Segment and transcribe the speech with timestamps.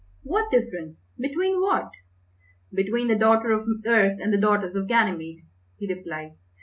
[0.23, 1.09] "What difference?
[1.19, 1.91] Between what?"
[2.73, 5.45] "Between the daughter of Earth and the daughters of Ganymede,"
[5.77, 6.33] he replied.